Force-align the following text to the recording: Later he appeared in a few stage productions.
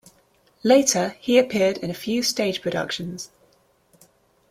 Later 0.63 1.09
he 1.19 1.37
appeared 1.37 1.77
in 1.77 1.91
a 1.91 1.93
few 1.93 2.23
stage 2.23 2.63
productions. 2.63 3.29